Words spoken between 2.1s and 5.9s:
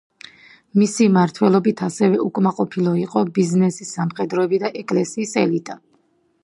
უკმაყოფილო იყო ბიზნესი, სამხედროები და ეკლესიის ელიტა.